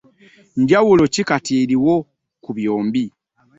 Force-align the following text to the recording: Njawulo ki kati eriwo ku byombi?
Njawulo 0.61 1.03
ki 1.13 1.21
kati 1.29 1.51
eriwo 1.63 1.95
ku 2.43 2.49
byombi? 2.57 3.03